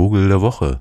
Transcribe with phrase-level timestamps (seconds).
[0.00, 0.80] Vogel der Woche.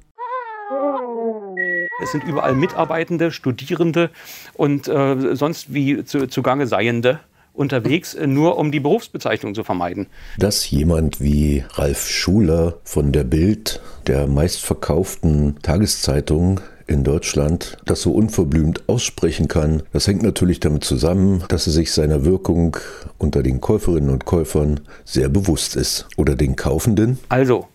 [2.02, 4.12] Es sind überall Mitarbeitende, Studierende
[4.54, 7.20] und äh, sonst wie zu, zugange Seiende
[7.52, 10.08] unterwegs, äh, nur um die Berufsbezeichnung zu vermeiden.
[10.38, 18.14] Dass jemand wie Ralf Schuler von der Bild, der meistverkauften Tageszeitung in Deutschland, das so
[18.14, 22.78] unverblümt aussprechen kann, das hängt natürlich damit zusammen, dass er sich seiner Wirkung
[23.18, 26.08] unter den Käuferinnen und Käufern sehr bewusst ist.
[26.16, 27.20] Oder den Kaufenden.
[27.28, 27.68] Also,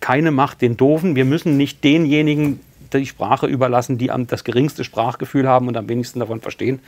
[0.00, 1.14] keine Macht den Doofen.
[1.14, 2.60] Wir müssen nicht denjenigen
[2.92, 6.80] die Sprache überlassen, die das geringste Sprachgefühl haben und am wenigsten davon verstehen,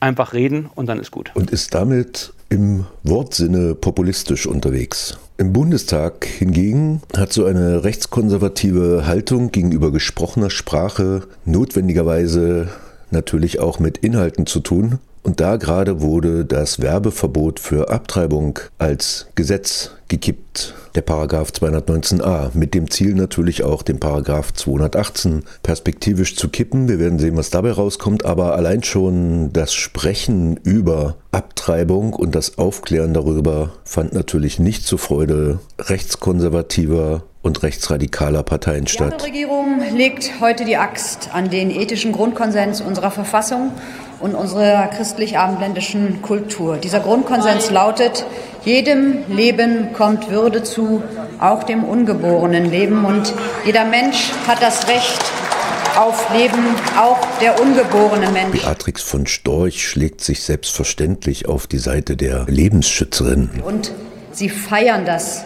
[0.00, 1.30] einfach reden und dann ist gut.
[1.34, 5.18] Und ist damit im Wortsinne populistisch unterwegs.
[5.38, 12.68] Im Bundestag hingegen hat so eine rechtskonservative Haltung gegenüber gesprochener Sprache notwendigerweise
[13.10, 14.98] natürlich auch mit Inhalten zu tun.
[15.22, 22.74] Und da gerade wurde das Werbeverbot für Abtreibung als Gesetz gekippt, der Paragraph 219a, mit
[22.74, 26.88] dem Ziel natürlich auch den Paragraph 218 perspektivisch zu kippen.
[26.88, 32.58] Wir werden sehen, was dabei rauskommt, aber allein schon das Sprechen über Abtreibung und das
[32.58, 39.20] Aufklären darüber fand natürlich nicht zur Freude rechtskonservativer und rechtsradikaler Parteien statt.
[39.20, 43.72] Die Regierung legt heute die Axt an den ethischen Grundkonsens unserer Verfassung
[44.20, 46.76] und unserer christlich-abendländischen Kultur.
[46.76, 48.24] Dieser Grundkonsens lautet,
[48.64, 51.02] jedem Leben kommt Würde zu,
[51.38, 53.04] auch dem ungeborenen Leben.
[53.04, 53.32] Und
[53.64, 55.20] jeder Mensch hat das Recht
[55.98, 58.60] auf Leben, auch der ungeborene Mensch.
[58.60, 63.50] Beatrix von Storch schlägt sich selbstverständlich auf die Seite der Lebensschützerin.
[63.64, 63.92] Und
[64.32, 65.44] sie feiern das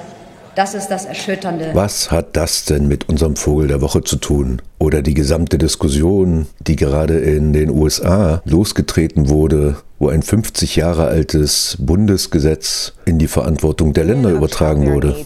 [0.55, 1.71] das ist das Erschütternde.
[1.75, 4.63] Was hat das denn mit unserem Vogel der Woche zu tun?
[4.79, 11.07] Oder die gesamte Diskussion, die gerade in den USA losgetreten wurde, wo ein 50 Jahre
[11.07, 15.17] altes Bundesgesetz in die Verantwortung der Länder übertragen wurde.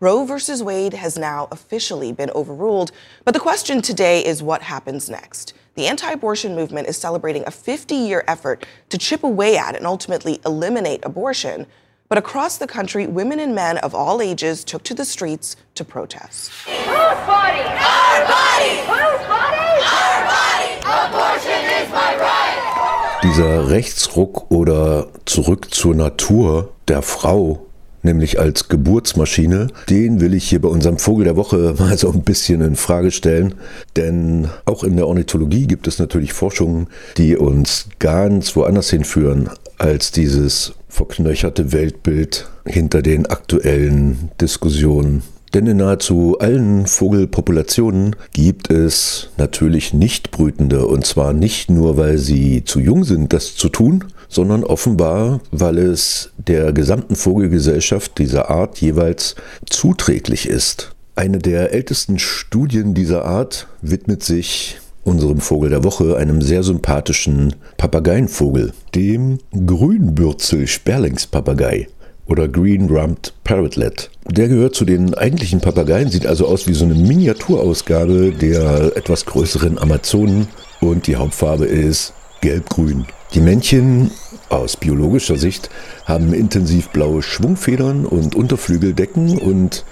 [0.00, 2.92] Roe versus Wade has now officially been overruled,
[3.24, 5.54] but the question today is what happens next.
[5.78, 9.86] The anti abortion movement is celebrating a 50 year effort to chip away at and
[9.86, 11.68] ultimately eliminate abortion.
[12.08, 15.84] But across the country, women and men of all ages took to the streets to
[15.84, 16.50] protest.
[16.66, 17.62] Whose body?
[17.62, 18.74] Our body!
[18.90, 19.70] Whose body?
[20.02, 20.70] Our body!
[20.82, 23.20] Abortion is my right!
[23.22, 27.67] Dieser Rechtsruck oder zurück zur Natur der Frau
[28.02, 32.22] nämlich als Geburtsmaschine, den will ich hier bei unserem Vogel der Woche mal so ein
[32.22, 33.54] bisschen in Frage stellen.
[33.96, 40.10] Denn auch in der Ornithologie gibt es natürlich Forschungen, die uns ganz woanders hinführen als
[40.10, 45.22] dieses verknöcherte Weltbild hinter den aktuellen Diskussionen.
[45.54, 50.86] Denn in nahezu allen Vogelpopulationen gibt es natürlich Nichtbrütende.
[50.86, 55.78] Und zwar nicht nur, weil sie zu jung sind, das zu tun, sondern offenbar, weil
[55.78, 59.34] es der gesamten Vogelgesellschaft dieser Art jeweils
[59.68, 60.92] zuträglich ist.
[61.16, 67.56] Eine der ältesten Studien dieser Art widmet sich unserem Vogel der Woche, einem sehr sympathischen
[67.76, 71.88] Papageienvogel, dem Grünbürzel-Sperlingspapagei
[72.26, 74.10] oder Green Rumped Parrotlet.
[74.30, 79.24] Der gehört zu den eigentlichen Papageien, sieht also aus wie so eine Miniaturausgabe der etwas
[79.24, 80.48] größeren Amazonen
[80.80, 83.06] und die Hauptfarbe ist gelb-grün.
[83.34, 84.10] Die Männchen
[84.48, 85.70] aus biologischer Sicht
[86.04, 89.84] haben intensiv blaue Schwungfedern und Unterflügeldecken und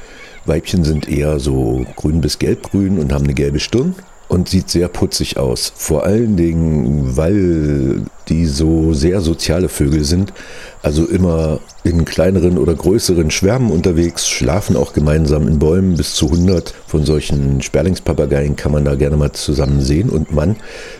[0.47, 3.95] Weibchen sind eher so grün bis gelbgrün und haben eine gelbe Stirn
[4.29, 5.73] und sieht sehr putzig aus.
[5.77, 10.33] Vor allen Dingen, weil die so sehr soziale Vögel sind,
[10.83, 15.97] also immer in kleineren oder größeren Schwärmen unterwegs, schlafen auch gemeinsam in Bäumen.
[15.97, 20.11] Bis zu 100 von solchen Sperlingspapageien kann man da gerne mal zusammen sehen.
[20.11, 20.57] Und man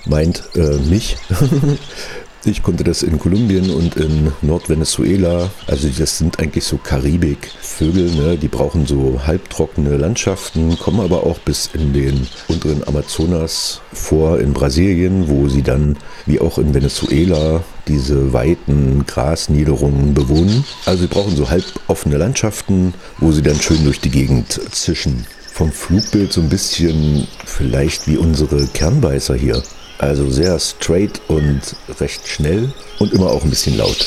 [0.07, 1.17] meint äh, mich,
[2.49, 8.39] Ich konnte das in Kolumbien und in Nordvenezuela, also das sind eigentlich so Karibikvögel, ne?
[8.39, 14.53] die brauchen so halbtrockene Landschaften, kommen aber auch bis in den unteren Amazonas vor, in
[14.53, 15.97] Brasilien, wo sie dann,
[16.27, 20.65] wie auch in Venezuela, diese weiten Grasniederungen bewohnen.
[20.85, 25.27] Also sie brauchen so halboffene Landschaften, wo sie dann schön durch die Gegend zischen.
[25.53, 29.65] Vom Flugbild so ein bisschen vielleicht wie unsere Kernbeißer hier.
[29.99, 31.61] Also sehr straight und
[32.01, 34.07] recht schnell und immer auch ein bisschen laut.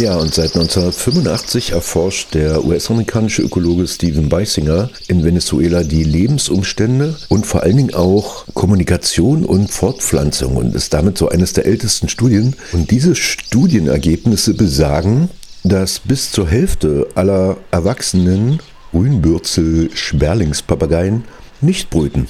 [0.00, 7.44] Ja, und seit 1985 erforscht der US-amerikanische Ökologe Steven Beisinger in Venezuela die Lebensumstände und
[7.44, 12.56] vor allen Dingen auch Kommunikation und Fortpflanzung und ist damit so eines der ältesten Studien.
[12.72, 15.28] Und diese Studienergebnisse besagen,
[15.64, 18.60] dass bis zur Hälfte aller Erwachsenen
[18.92, 21.20] Grünbürzel Sperlingspapagei
[21.60, 22.28] nicht brüten.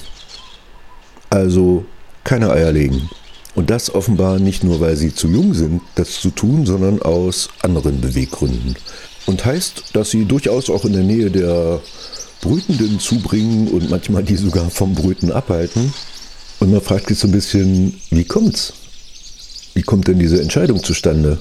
[1.29, 1.85] Also
[2.23, 3.09] keine Eier legen.
[3.53, 7.49] Und das offenbar nicht nur, weil sie zu jung sind, das zu tun, sondern aus
[7.61, 8.75] anderen Beweggründen.
[9.25, 11.81] Und heißt, dass sie durchaus auch in der Nähe der
[12.41, 15.93] Brütenden zubringen und manchmal die sogar vom Brüten abhalten.
[16.59, 18.73] Und man fragt sich so ein bisschen, wie kommt's?
[19.73, 21.39] Wie kommt denn diese Entscheidung zustande?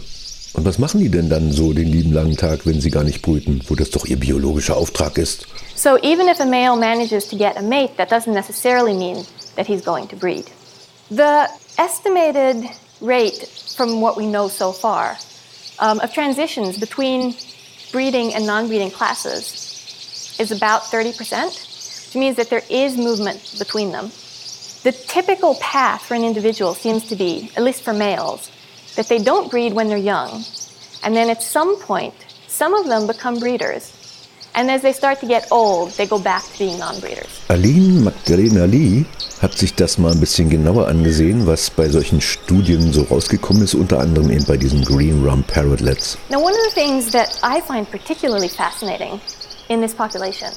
[0.55, 3.23] Und was machen die denn dann so den lieben langen Tag, wenn sie gar nicht
[3.23, 5.47] brüten, wo das doch ihr biologischer Auftrag ist?
[5.77, 9.25] So even if a male manages to get a mate, that doesn't necessarily mean
[9.57, 10.47] that he's going to breed.
[11.11, 11.49] The
[11.79, 12.69] estimated
[13.01, 15.17] rate from what we know so far
[15.79, 17.35] um, of transitions between
[17.93, 24.11] breeding and non-breeding classes is about 30%, which means that there is movement between them.
[24.83, 28.51] The typical path for an individual seems to be, at least for males,
[28.97, 30.45] that they don't breed when they're young.
[31.03, 32.15] And then at some point,
[32.49, 33.93] some of them become breeders.
[34.55, 37.45] And as they start to get old, they go back to being non-breeders.
[37.49, 39.07] Aline Magdalena Lee
[39.41, 43.75] hat sich das mal ein bisschen genauer angesehen, was bei solchen Studien so rausgekommen ist,
[43.75, 46.19] unter anderem eben bei diesen Green Rum Parrotlets.
[46.29, 49.21] Now, one of the things that I find particularly fascinating
[49.69, 50.51] in this population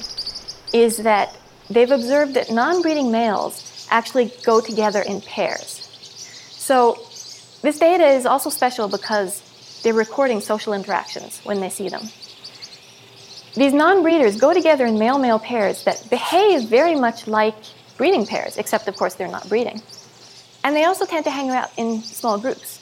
[0.72, 1.28] is that
[1.70, 5.88] they've observed that non-breeding males actually go together in pairs.
[6.50, 6.98] So
[7.64, 9.40] this data is also special because
[9.82, 12.02] they're recording social interactions when they see them.
[13.54, 17.54] These non breeders go together in male male pairs that behave very much like
[17.96, 19.80] breeding pairs, except, of course, they're not breeding.
[20.62, 22.80] And they also tend to hang out in small groups.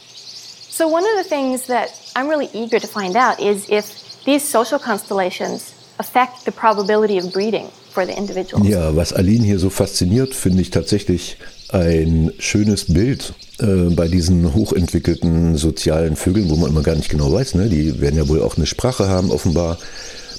[0.77, 4.43] So, one of the things that I'm really eager to find out is if these
[4.43, 8.67] social constellations affect the probability of breeding for the individuals.
[8.67, 11.37] Ja, was Aline hier so fasziniert, finde ich tatsächlich
[11.73, 17.33] ein schönes Bild äh, bei diesen hochentwickelten sozialen Vögeln, wo man immer gar nicht genau
[17.33, 17.55] weiß.
[17.55, 17.69] Ne?
[17.69, 19.79] Die werden ja wohl auch eine Sprache haben, offenbar.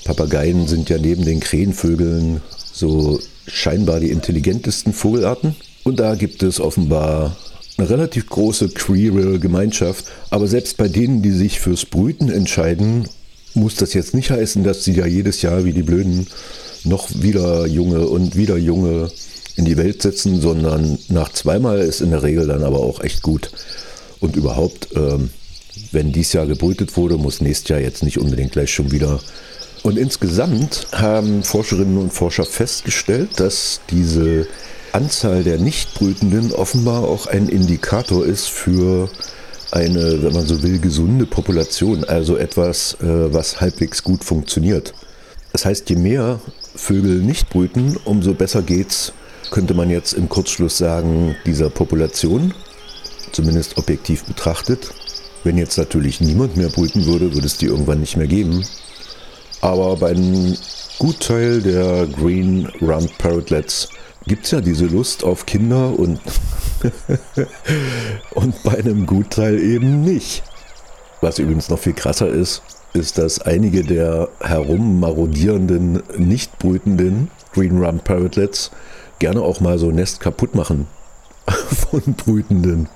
[0.06, 2.42] Papageien sind ja neben den Krähenvögeln
[2.72, 5.56] so scheinbar die intelligentesten Vogelarten.
[5.84, 7.36] Und da gibt es offenbar
[7.78, 10.06] eine relativ große queere Gemeinschaft.
[10.30, 13.08] Aber selbst bei denen, die sich fürs Brüten entscheiden,
[13.56, 16.28] muss das jetzt nicht heißen, dass sie ja jedes Jahr wie die Blöden
[16.84, 19.10] noch wieder Junge und wieder Junge
[19.56, 23.22] in die Welt setzen, sondern nach zweimal ist in der Regel dann aber auch echt
[23.22, 23.52] gut.
[24.20, 25.30] Und überhaupt, ähm,
[25.92, 29.20] wenn dies Jahr gebrütet wurde, muss nächstes Jahr jetzt nicht unbedingt gleich schon wieder.
[29.84, 34.48] Und insgesamt haben Forscherinnen und Forscher festgestellt, dass diese
[34.94, 39.10] Anzahl der Nichtbrütenden offenbar auch ein Indikator ist für
[39.72, 44.94] eine, wenn man so will, gesunde Population, also etwas, äh, was halbwegs gut funktioniert.
[45.52, 46.40] Das heißt, je mehr
[46.76, 49.14] Vögel nicht brüten, umso besser geht's
[49.52, 52.54] könnte man jetzt im Kurzschluss sagen, dieser Population,
[53.32, 54.94] zumindest objektiv betrachtet.
[55.44, 58.66] Wenn jetzt natürlich niemand mehr brüten würde, würde es die irgendwann nicht mehr geben.
[59.62, 60.56] Aber bei einem
[61.00, 63.90] Gutteil der Green Rump Parrotlets
[64.26, 66.20] gibt es ja diese Lust auf Kinder und,
[68.36, 70.44] und bei einem Gutteil eben nicht.
[71.22, 72.62] Was übrigens noch viel krasser ist,
[72.94, 78.72] ist, dass einige der herummarodierenden, nicht brütenden Green Rump Parrotlets
[79.20, 80.88] gerne auch mal so ein Nest kaputt machen
[81.92, 82.90] von Brütenden.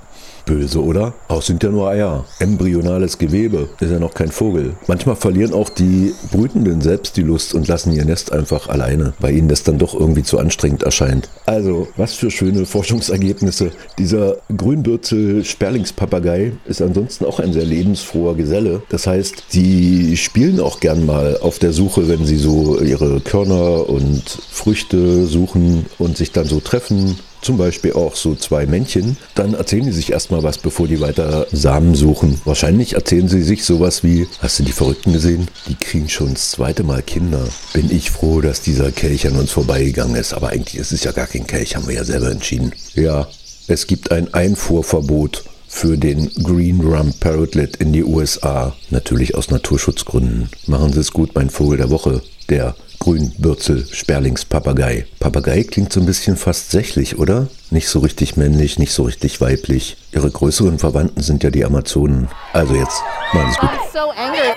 [0.47, 1.13] Böse, oder?
[1.27, 2.25] Auch sind ja nur Eier.
[2.39, 4.73] Embryonales Gewebe ist ja noch kein Vogel.
[4.87, 9.35] Manchmal verlieren auch die Brütenden selbst die Lust und lassen ihr Nest einfach alleine, weil
[9.35, 11.29] ihnen das dann doch irgendwie zu anstrengend erscheint.
[11.45, 13.71] Also, was für schöne Forschungsergebnisse.
[13.99, 18.81] Dieser Grünbürzel-Sperlingspapagei ist ansonsten auch ein sehr lebensfroher Geselle.
[18.89, 23.89] Das heißt, die spielen auch gern mal auf der Suche, wenn sie so ihre Körner
[23.89, 29.53] und Früchte suchen und sich dann so treffen zum Beispiel auch so zwei Männchen, dann
[29.53, 32.41] erzählen die sich erstmal was, bevor die weiter Samen suchen.
[32.45, 35.47] Wahrscheinlich erzählen sie sich sowas wie, hast du die Verrückten gesehen?
[35.67, 37.47] Die kriegen schon das zweite Mal Kinder.
[37.73, 41.11] Bin ich froh, dass dieser Kelch an uns vorbeigegangen ist, aber eigentlich ist es ja
[41.11, 42.73] gar kein Kelch, haben wir ja selber entschieden.
[42.95, 43.27] Ja,
[43.67, 48.75] es gibt ein Einfuhrverbot für den Green Rum Parrotlet in die USA.
[48.89, 50.49] Natürlich aus Naturschutzgründen.
[50.65, 55.05] Machen Sie es gut, mein Vogel der Woche, der Grünbürzel, Sperlings, Papagei.
[55.19, 57.47] Papagei klingt so ein bisschen fast sächlich, oder?
[57.69, 59.97] Nicht so richtig männlich, nicht so richtig weiblich.
[60.11, 62.29] Ihre größeren Verwandten sind ja die Amazonen.
[62.53, 63.01] Also jetzt,
[63.33, 63.69] machen Sie gut.
[63.93, 64.53] so angry.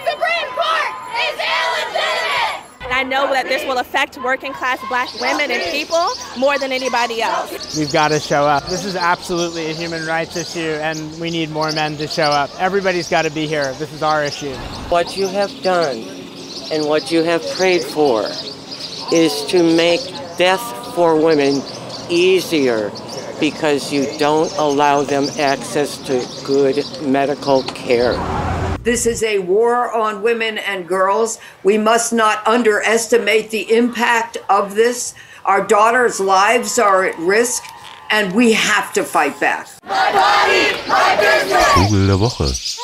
[3.01, 6.07] I know that this will affect working class black women and people
[6.37, 7.75] more than anybody else.
[7.79, 8.67] We've got to show up.
[8.67, 12.51] This is absolutely a human rights issue, and we need more men to show up.
[12.61, 13.73] Everybody's got to be here.
[13.79, 14.55] This is our issue.
[14.91, 16.20] What you have done
[16.73, 18.25] and what you have prayed for
[19.13, 20.01] is to make
[20.39, 21.63] death for women
[22.09, 22.91] easier
[23.41, 28.15] because you don't allow them access to good medical care.
[28.83, 31.39] This is a war on women and girls.
[31.65, 35.15] We must not underestimate the impact of this.
[35.45, 37.63] Our daughters' lives are at risk,
[38.11, 39.69] and we have to fight back.
[39.85, 40.81] My body
[41.77, 42.79] Vogel der Woche.